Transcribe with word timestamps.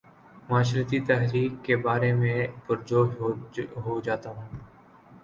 معاشرتی 0.49 0.99
تحاریک 0.99 1.63
کے 1.65 1.75
بارے 1.77 2.11
میں 2.13 2.37
پر 2.67 2.81
جوش 2.85 3.09
ہو 3.85 3.99
جاتا 4.03 4.29
ہوں 4.29 4.47